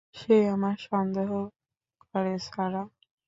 সে 0.15 0.35
আমাদের 0.49 0.81
সন্দেহ 0.87 1.29
করে, 2.03 2.33
সারাহ। 2.47 2.87